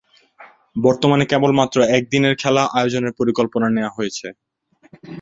[0.75, 4.27] বর্তমানে কেবলমাত্র একদিনের খেলা আয়োজনের পরিকল্পনা নেয়া হয়েছে।